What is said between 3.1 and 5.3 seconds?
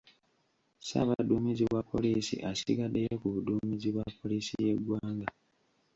ku buduumizi bwa poliisi y’eggwanga.